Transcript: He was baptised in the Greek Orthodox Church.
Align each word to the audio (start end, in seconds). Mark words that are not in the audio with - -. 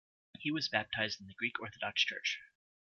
He 0.39 0.49
was 0.49 0.67
baptised 0.67 1.21
in 1.21 1.27
the 1.27 1.35
Greek 1.37 1.59
Orthodox 1.59 2.03
Church. 2.03 2.39